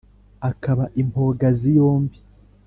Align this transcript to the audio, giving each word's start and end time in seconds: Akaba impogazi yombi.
Akaba 0.49 0.85
impogazi 1.01 1.69
yombi. 1.79 2.17